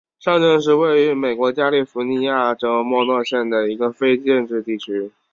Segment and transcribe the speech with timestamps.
[0.19, 5.11] 上镇是位于美国加利福尼亚州莫诺县的一个非建制地区。